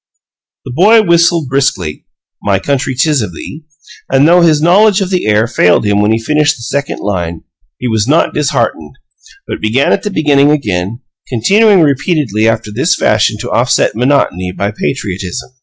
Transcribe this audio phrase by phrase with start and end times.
[0.65, 2.07] The boy whistled briskly,
[2.41, 3.65] "My country, 'tis of thee,"
[4.11, 7.43] and though his knowledge of the air failed him when he finished the second line,
[7.77, 8.95] he was not disheartened,
[9.47, 14.71] but began at the beginning again, continuing repeatedly after this fashion to offset monotony by
[14.71, 15.51] patriotism.